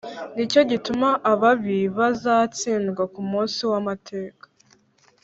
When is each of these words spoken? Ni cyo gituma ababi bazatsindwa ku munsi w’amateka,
Ni 0.35 0.43
cyo 0.51 0.61
gituma 0.71 1.09
ababi 1.31 1.77
bazatsindwa 1.97 3.03
ku 3.13 3.21
munsi 3.31 3.59
w’amateka, 3.71 4.45